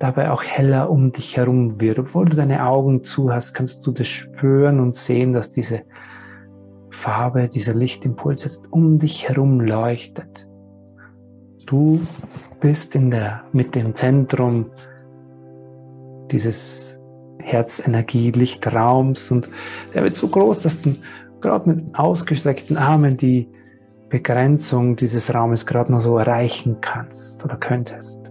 dabei 0.00 0.30
auch 0.30 0.42
heller 0.42 0.90
um 0.90 1.12
dich 1.12 1.36
herum 1.36 1.80
wird. 1.80 2.00
Obwohl 2.00 2.24
du 2.24 2.34
deine 2.34 2.66
Augen 2.66 3.04
zu 3.04 3.32
hast, 3.32 3.52
kannst 3.52 3.86
du 3.86 3.92
das 3.92 4.08
spüren 4.08 4.80
und 4.80 4.94
sehen, 4.94 5.32
dass 5.34 5.52
diese 5.52 5.82
Farbe, 6.90 7.48
dieser 7.48 7.74
Lichtimpuls 7.74 8.42
jetzt 8.42 8.72
um 8.72 8.98
dich 8.98 9.28
herum 9.28 9.60
leuchtet. 9.60 10.48
Du 11.66 12.00
bist 12.60 12.96
in 12.96 13.10
der, 13.10 13.44
mit 13.52 13.74
dem 13.74 13.94
Zentrum 13.94 14.70
dieses 16.30 16.98
Herzenergie-Lichtraums 17.42 19.30
und 19.30 19.50
der 19.94 20.02
wird 20.02 20.16
so 20.16 20.28
groß, 20.28 20.60
dass 20.60 20.80
du 20.80 20.96
gerade 21.40 21.70
mit 21.70 21.94
ausgestreckten 21.94 22.78
Armen 22.78 23.18
die 23.18 23.48
Begrenzung 24.08 24.96
dieses 24.96 25.34
Raumes 25.34 25.66
gerade 25.66 25.92
noch 25.92 26.00
so 26.00 26.16
erreichen 26.16 26.78
kannst 26.80 27.44
oder 27.44 27.56
könntest. 27.56 28.30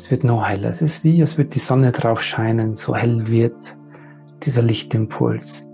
Es 0.00 0.10
wird 0.10 0.24
noch 0.24 0.48
heller. 0.48 0.70
Es 0.70 0.82
ist 0.82 1.04
wie, 1.04 1.20
als 1.20 1.36
würde 1.36 1.50
die 1.50 1.58
Sonne 1.58 1.92
drauf 1.92 2.22
scheinen, 2.22 2.74
so 2.74 2.94
hell 2.96 3.28
wird 3.28 3.76
dieser 4.42 4.62
Lichtimpuls. 4.62 5.68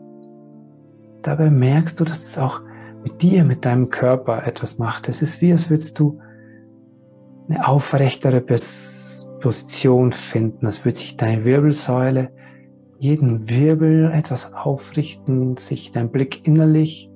Dabei 1.22 1.50
merkst 1.50 2.00
du, 2.00 2.04
dass 2.04 2.18
es 2.18 2.38
auch 2.38 2.60
mit 3.02 3.22
dir, 3.22 3.44
mit 3.44 3.64
deinem 3.64 3.88
Körper 3.88 4.46
etwas 4.46 4.78
macht. 4.78 5.08
Es 5.08 5.22
ist 5.22 5.40
wie, 5.40 5.52
als 5.52 5.70
würdest 5.70 5.98
du 6.00 6.20
eine 7.48 7.66
aufrechtere 7.68 8.40
Position 8.40 10.12
finden. 10.12 10.66
Als 10.66 10.84
würde 10.84 10.98
sich 10.98 11.16
deine 11.16 11.44
Wirbelsäule, 11.44 12.32
jeden 12.98 13.48
Wirbel 13.48 14.10
etwas 14.12 14.52
aufrichten, 14.52 15.56
sich 15.56 15.92
dein 15.92 16.10
Blick 16.10 16.46
innerlich 16.46 17.10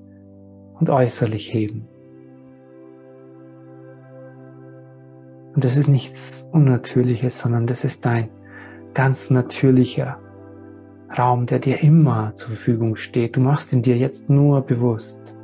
und 0.79 0.91
äußerlich 0.91 1.53
heben. 1.53 1.90
Und 5.55 5.65
das 5.65 5.77
ist 5.77 5.89
nichts 5.89 6.49
Unnatürliches, 6.53 7.41
sondern 7.41 7.67
das 7.67 7.85
ist 7.85 8.05
dein 8.05 8.29
ganz 8.95 9.31
natürlicher 9.31 10.19
Raum, 11.17 11.47
der 11.47 11.59
dir 11.59 11.83
immer 11.83 12.35
zur 12.37 12.51
Verfügung 12.51 12.97
steht. 12.97 13.37
Du 13.37 13.41
machst 13.41 13.73
ihn 13.73 13.83
dir 13.83 13.97
jetzt 13.97 14.31
nur 14.31 14.63
bewusst. 14.63 15.35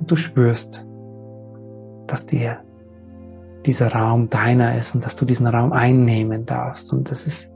Und 0.00 0.10
du 0.10 0.16
spürst, 0.16 0.86
dass 2.08 2.26
dir 2.26 2.58
dieser 3.64 3.92
Raum 3.92 4.28
deiner 4.28 4.76
ist 4.76 4.96
und 4.96 5.04
dass 5.04 5.14
du 5.14 5.24
diesen 5.24 5.46
Raum 5.46 5.72
einnehmen 5.72 6.44
darfst. 6.46 6.92
Und 6.92 7.10
das 7.10 7.26
ist, 7.26 7.52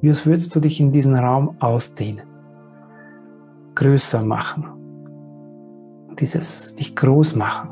wie 0.00 0.08
als 0.08 0.24
würdest 0.24 0.54
du 0.54 0.60
dich 0.60 0.80
in 0.80 0.92
diesen 0.92 1.16
Raum 1.16 1.56
ausdehnen, 1.60 2.26
größer 3.74 4.24
machen. 4.24 4.66
Dieses 6.18 6.76
dich 6.76 6.94
groß 6.94 7.34
machen, 7.34 7.70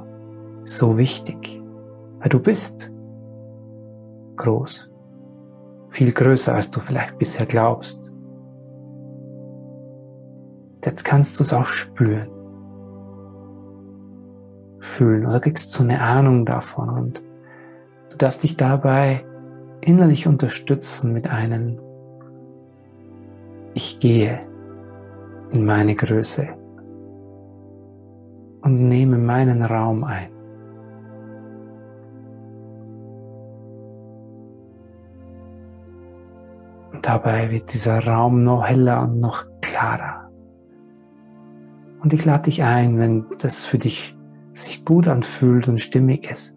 so 0.65 0.99
wichtig. 0.99 1.60
Weil 2.21 2.29
du 2.29 2.39
bist 2.39 2.93
groß. 4.37 4.91
Viel 5.89 6.13
größer, 6.13 6.55
als 6.55 6.71
du 6.71 6.81
vielleicht 6.81 7.19
bisher 7.19 7.47
glaubst. 7.47 8.13
Jetzt 10.85 11.05
kannst 11.05 11.39
du 11.39 11.43
es 11.43 11.53
auch 11.53 11.65
spüren. 11.65 12.29
Fühlen 14.81 15.27
oder 15.27 15.41
kriegst 15.41 15.73
so 15.73 15.83
eine 15.83 16.01
Ahnung 16.01 16.47
davon 16.47 16.89
und 16.89 17.23
du 18.11 18.17
darfst 18.17 18.43
dich 18.43 18.57
dabei 18.57 19.25
innerlich 19.83 20.27
unterstützen 20.27 21.13
mit 21.13 21.29
einem 21.29 21.79
Ich 23.75 23.99
gehe 23.99 24.41
in 25.51 25.65
meine 25.65 25.95
Größe 25.95 26.49
und 28.63 28.89
nehme 28.89 29.19
meinen 29.19 29.63
Raum 29.63 30.05
ein. 30.05 30.39
Dabei 37.03 37.51
wird 37.51 37.73
dieser 37.73 38.05
Raum 38.07 38.43
noch 38.43 38.67
heller 38.67 39.03
und 39.03 39.21
noch 39.21 39.45
klarer. 39.61 40.31
Und 42.01 42.13
ich 42.13 42.25
lade 42.25 42.45
dich 42.45 42.63
ein, 42.63 42.99
wenn 42.99 43.27
das 43.39 43.65
für 43.65 43.79
dich 43.79 44.17
sich 44.53 44.85
gut 44.85 45.07
anfühlt 45.09 45.69
und 45.69 45.81
stimmig 45.81 46.31
ist, 46.31 46.57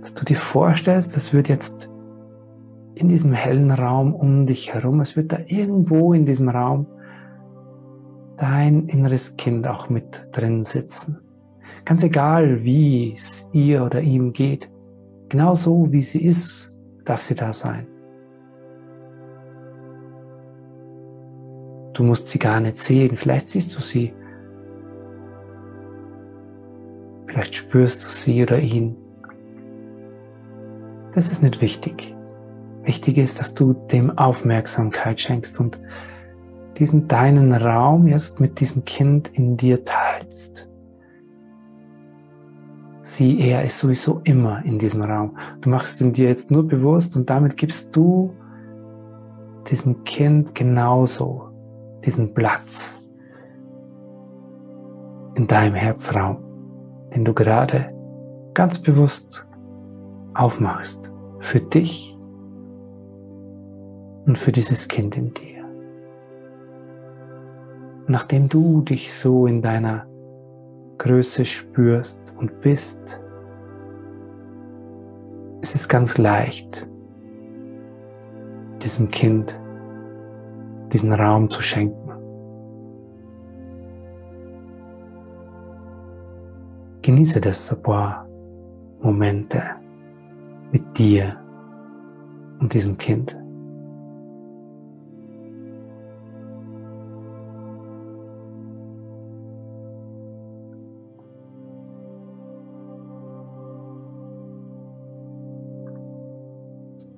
dass 0.00 0.14
du 0.14 0.24
dir 0.24 0.36
vorstellst, 0.36 1.16
das 1.16 1.32
wird 1.32 1.48
jetzt 1.48 1.90
in 2.94 3.08
diesem 3.08 3.32
hellen 3.32 3.70
Raum 3.70 4.14
um 4.14 4.46
dich 4.46 4.72
herum, 4.72 5.00
es 5.00 5.16
wird 5.16 5.32
da 5.32 5.38
irgendwo 5.46 6.12
in 6.12 6.26
diesem 6.26 6.48
Raum 6.48 6.86
dein 8.36 8.88
inneres 8.88 9.36
Kind 9.36 9.66
auch 9.66 9.88
mit 9.88 10.28
drin 10.32 10.62
sitzen. 10.62 11.18
Ganz 11.84 12.02
egal, 12.02 12.64
wie 12.64 13.12
es 13.12 13.48
ihr 13.52 13.84
oder 13.84 14.00
ihm 14.00 14.32
geht, 14.32 14.70
genau 15.28 15.54
so 15.54 15.90
wie 15.90 16.02
sie 16.02 16.22
ist, 16.24 16.70
darf 17.04 17.20
sie 17.20 17.34
da 17.34 17.52
sein. 17.52 17.86
Du 21.94 22.02
musst 22.02 22.28
sie 22.28 22.38
gar 22.38 22.60
nicht 22.60 22.76
sehen. 22.76 23.16
Vielleicht 23.16 23.48
siehst 23.48 23.74
du 23.76 23.80
sie. 23.80 24.12
Vielleicht 27.26 27.54
spürst 27.54 28.04
du 28.04 28.10
sie 28.10 28.42
oder 28.42 28.58
ihn. 28.58 28.96
Das 31.14 31.30
ist 31.30 31.42
nicht 31.42 31.60
wichtig. 31.60 32.14
Wichtig 32.82 33.18
ist, 33.18 33.38
dass 33.40 33.54
du 33.54 33.72
dem 33.72 34.18
Aufmerksamkeit 34.18 35.20
schenkst 35.20 35.58
und 35.60 35.80
diesen 36.76 37.06
deinen 37.06 37.54
Raum 37.54 38.08
jetzt 38.08 38.40
mit 38.40 38.58
diesem 38.60 38.84
Kind 38.84 39.28
in 39.28 39.56
dir 39.56 39.84
teilst. 39.84 40.68
Sieh, 43.02 43.38
er 43.38 43.64
ist 43.64 43.78
sowieso 43.78 44.20
immer 44.24 44.64
in 44.64 44.78
diesem 44.78 45.02
Raum. 45.02 45.38
Du 45.60 45.70
machst 45.70 46.00
ihn 46.00 46.12
dir 46.12 46.28
jetzt 46.28 46.50
nur 46.50 46.66
bewusst 46.66 47.16
und 47.16 47.30
damit 47.30 47.56
gibst 47.56 47.94
du 47.94 48.34
diesem 49.70 50.04
Kind 50.04 50.54
genauso 50.54 51.53
diesen 52.04 52.34
Platz 52.34 53.02
in 55.34 55.46
deinem 55.46 55.74
Herzraum, 55.74 56.38
den 57.14 57.24
du 57.24 57.32
gerade 57.34 57.88
ganz 58.54 58.78
bewusst 58.78 59.46
aufmachst 60.34 61.12
für 61.40 61.60
dich 61.60 62.16
und 64.26 64.38
für 64.38 64.52
dieses 64.52 64.88
Kind 64.88 65.16
in 65.16 65.34
dir. 65.34 65.64
Nachdem 68.06 68.48
du 68.48 68.82
dich 68.82 69.12
so 69.12 69.46
in 69.46 69.62
deiner 69.62 70.06
Größe 70.98 71.44
spürst 71.44 72.34
und 72.38 72.60
bist, 72.60 73.20
es 75.62 75.74
ist 75.74 75.88
ganz 75.88 76.18
leicht, 76.18 76.86
diesem 78.82 79.10
Kind 79.10 79.58
diesen 80.94 81.12
Raum 81.12 81.50
zu 81.50 81.60
schenken. 81.60 82.08
Genieße 87.02 87.40
das 87.40 87.70
ein 87.72 87.82
paar 87.82 88.28
Momente 89.00 89.60
mit 90.70 90.96
dir 90.96 91.36
und 92.60 92.72
diesem 92.72 92.96
Kind. 92.96 93.36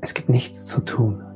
Es 0.01 0.15
gibt 0.15 0.31
nichts 0.31 0.67
zu 0.67 0.81
tun. 0.81 1.36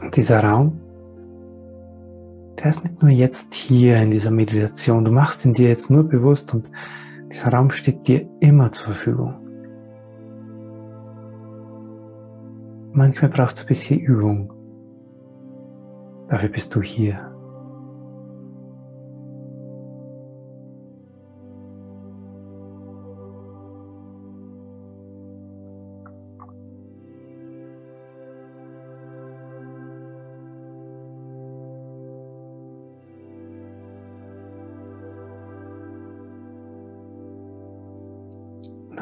Und 0.00 0.16
dieser 0.16 0.42
Raum, 0.42 0.80
der 2.58 2.70
ist 2.70 2.82
nicht 2.84 3.02
nur 3.02 3.10
jetzt 3.10 3.54
hier 3.54 3.96
in 3.96 4.10
dieser 4.10 4.30
Meditation, 4.30 5.04
du 5.04 5.10
machst 5.10 5.44
ihn 5.44 5.54
dir 5.54 5.68
jetzt 5.68 5.90
nur 5.90 6.04
bewusst 6.04 6.54
und 6.54 6.70
dieser 7.30 7.52
Raum 7.52 7.70
steht 7.70 8.08
dir 8.08 8.28
immer 8.40 8.72
zur 8.72 8.86
Verfügung. 8.86 9.34
Manchmal 12.92 13.30
braucht 13.30 13.54
es 13.54 13.62
ein 13.62 13.68
bisschen 13.68 14.00
Übung. 14.00 14.52
Dafür 16.28 16.48
bist 16.48 16.74
du 16.74 16.82
hier. 16.82 17.29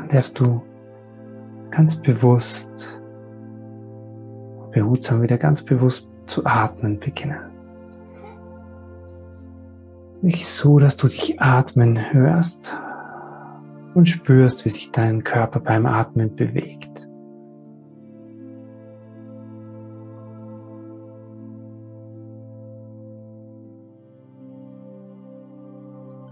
Darfst 0.09 0.41
du 0.41 0.63
ganz 1.71 1.97
bewusst, 1.97 3.01
behutsam 4.73 5.23
wieder 5.23 5.39
ganz 5.39 5.63
bewusst 5.63 6.09
zu 6.27 6.45
atmen 6.45 6.99
beginnen. 6.99 7.41
Nicht 10.21 10.47
so, 10.47 10.79
dass 10.79 10.97
du 10.97 11.07
dich 11.09 11.41
atmen 11.41 12.13
hörst 12.13 12.77
und 13.95 14.07
spürst, 14.07 14.65
wie 14.65 14.69
sich 14.69 14.91
dein 14.91 15.23
Körper 15.25 15.61
beim 15.61 15.87
Atmen 15.87 16.35
bewegt. 16.35 17.09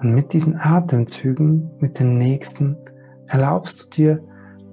Und 0.01 0.15
mit 0.15 0.33
diesen 0.33 0.57
Atemzügen, 0.57 1.71
mit 1.79 1.99
den 1.99 2.19
nächsten, 2.19 2.77
erlaubst 3.29 3.85
du 3.85 3.91
dir 3.91 4.23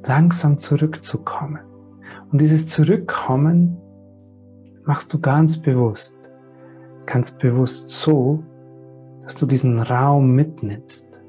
langsam 0.05 0.57
zurückzukommen. 0.57 1.59
Und 2.31 2.41
dieses 2.41 2.67
Zurückkommen 2.67 3.77
machst 4.85 5.13
du 5.13 5.19
ganz 5.19 5.57
bewusst. 5.57 6.15
Ganz 7.05 7.31
bewusst 7.37 7.89
so, 7.89 8.43
dass 9.23 9.35
du 9.35 9.45
diesen 9.45 9.79
Raum 9.79 10.31
mitnimmst. 10.31 11.21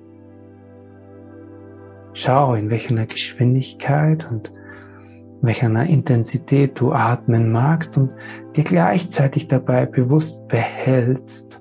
Schau, 2.13 2.55
in 2.55 2.71
welcher 2.71 3.07
Geschwindigkeit 3.07 4.31
und 4.31 4.53
welcher 5.43 5.85
Intensität 5.85 6.81
du 6.81 6.93
atmen 6.93 7.53
magst 7.53 7.99
und 7.99 8.15
dir 8.57 8.65
gleichzeitig 8.65 9.49
dabei 9.49 9.85
bewusst 9.85 10.47
behältst, 10.49 11.61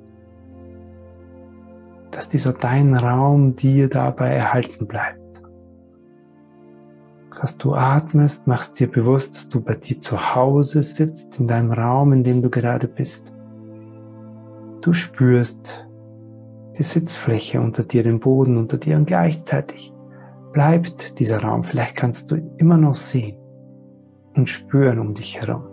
dass 2.11 2.29
dieser 2.29 2.53
dein 2.53 2.95
Raum 2.95 3.55
dir 3.55 3.89
dabei 3.89 4.29
erhalten 4.29 4.87
bleibt 4.87 5.22
dass 7.43 7.57
du 7.57 7.75
atmest, 7.75 8.47
machst 8.47 8.79
dir 8.79 8.89
bewusst, 8.89 9.35
dass 9.35 9.49
du 9.49 9.59
bei 9.59 9.75
dir 9.75 9.99
zu 9.99 10.33
Hause 10.33 10.81
sitzt, 10.81 11.41
in 11.41 11.47
deinem 11.47 11.73
Raum, 11.73 12.13
in 12.13 12.23
dem 12.23 12.41
du 12.41 12.49
gerade 12.49 12.87
bist. 12.87 13.33
Du 14.79 14.93
spürst 14.93 15.85
die 16.77 16.83
Sitzfläche 16.83 17.59
unter 17.59 17.83
dir, 17.83 18.01
den 18.01 18.21
Boden 18.21 18.55
unter 18.55 18.77
dir 18.77 18.95
und 18.95 19.07
gleichzeitig 19.07 19.91
bleibt 20.53 21.19
dieser 21.19 21.41
Raum. 21.41 21.65
Vielleicht 21.65 21.97
kannst 21.97 22.31
du 22.31 22.37
immer 22.55 22.77
noch 22.77 22.95
sehen 22.95 23.35
und 24.35 24.49
spüren 24.49 24.99
um 24.99 25.13
dich 25.13 25.41
herum. 25.41 25.63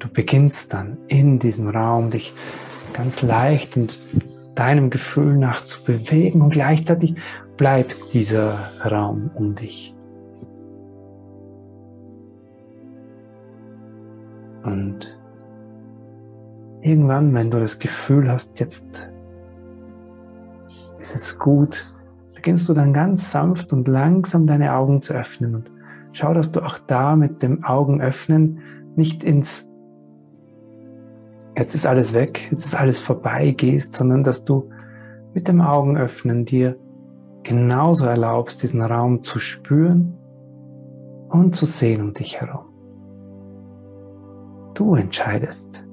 Du 0.00 0.08
beginnst 0.12 0.74
dann 0.74 0.98
in 1.08 1.38
diesem 1.38 1.68
Raum 1.68 2.10
dich 2.10 2.34
ganz 2.92 3.22
leicht 3.22 3.78
und 3.78 3.98
deinem 4.54 4.90
Gefühl 4.90 5.38
nach 5.38 5.62
zu 5.64 5.82
bewegen 5.82 6.42
und 6.42 6.50
gleichzeitig 6.50 7.14
bleibt 7.60 8.14
dieser 8.14 8.70
Raum 8.90 9.30
um 9.34 9.54
dich. 9.54 9.94
Und 14.62 15.14
irgendwann, 16.80 17.34
wenn 17.34 17.50
du 17.50 17.60
das 17.60 17.78
Gefühl 17.78 18.32
hast, 18.32 18.60
jetzt 18.60 19.12
ist 21.00 21.14
es 21.14 21.38
gut, 21.38 21.94
beginnst 22.34 22.66
du 22.66 22.72
dann 22.72 22.94
ganz 22.94 23.30
sanft 23.30 23.74
und 23.74 23.88
langsam 23.88 24.46
deine 24.46 24.74
Augen 24.74 25.02
zu 25.02 25.12
öffnen 25.12 25.54
und 25.56 25.70
schau, 26.12 26.32
dass 26.32 26.52
du 26.52 26.62
auch 26.62 26.78
da 26.78 27.14
mit 27.14 27.42
dem 27.42 27.62
Augenöffnen 27.62 28.60
nicht 28.96 29.22
ins 29.22 29.68
jetzt 31.58 31.74
ist 31.74 31.84
alles 31.84 32.14
weg, 32.14 32.48
jetzt 32.50 32.64
ist 32.64 32.74
alles 32.74 33.00
vorbei 33.00 33.50
gehst, 33.50 33.92
sondern 33.92 34.24
dass 34.24 34.44
du 34.44 34.70
mit 35.34 35.46
dem 35.46 35.60
Augenöffnen 35.60 36.46
dir 36.46 36.78
genauso 37.50 38.06
erlaubst, 38.06 38.62
diesen 38.62 38.80
Raum 38.80 39.24
zu 39.24 39.40
spüren 39.40 40.16
und 41.30 41.56
zu 41.56 41.66
sehen 41.66 42.00
um 42.00 42.14
dich 42.14 42.40
herum. 42.40 42.66
Du 44.74 44.94
entscheidest, 44.94 45.84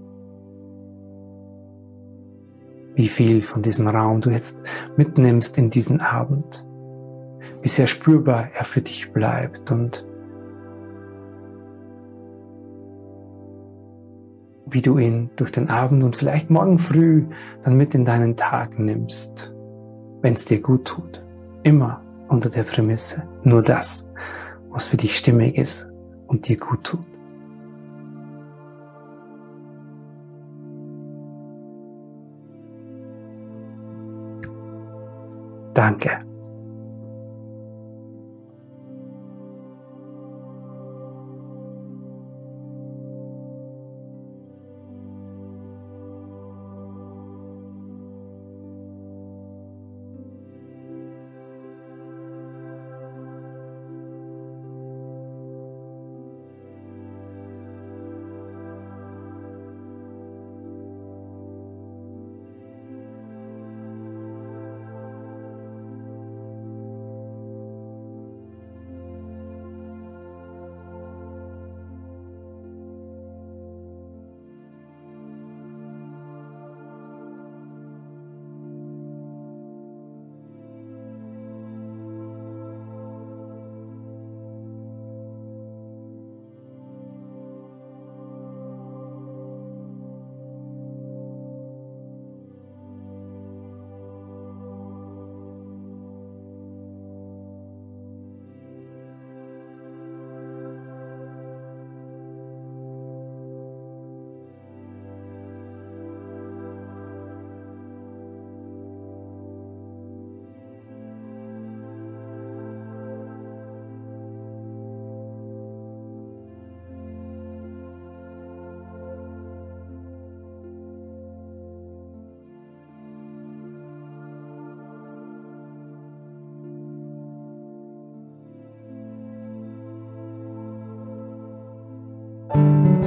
wie 2.93 3.07
viel 3.07 3.41
von 3.41 3.63
diesem 3.63 3.87
Raum 3.87 4.21
du 4.21 4.29
jetzt 4.29 4.61
mitnimmst 4.97 5.57
in 5.57 5.71
diesen 5.71 5.99
Abend, 5.99 6.63
wie 7.63 7.69
sehr 7.69 7.87
spürbar 7.87 8.49
er 8.55 8.63
für 8.63 8.81
dich 8.81 9.11
bleibt 9.11 9.71
und 9.71 10.05
wie 14.67 14.83
du 14.83 14.99
ihn 14.99 15.31
durch 15.37 15.51
den 15.51 15.69
Abend 15.69 16.03
und 16.03 16.15
vielleicht 16.15 16.51
morgen 16.51 16.77
früh 16.77 17.25
dann 17.63 17.77
mit 17.77 17.95
in 17.95 18.05
deinen 18.05 18.35
Tag 18.35 18.77
nimmst, 18.77 19.55
wenn 20.21 20.33
es 20.33 20.45
dir 20.45 20.61
gut 20.61 20.85
tut. 20.85 21.26
Immer 21.67 22.01
unter 22.29 22.49
der 22.49 22.63
Prämisse, 22.63 23.21
nur 23.43 23.61
das, 23.61 24.07
was 24.69 24.85
für 24.85 24.95
dich 24.95 25.17
stimmig 25.17 25.57
ist 25.57 25.85
und 26.27 26.47
dir 26.47 26.55
gut 26.55 26.81
tut. 26.85 27.05
Danke. 35.73 36.26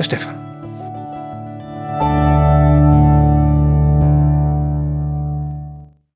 der 0.00 0.04
Stefan. 0.04 0.39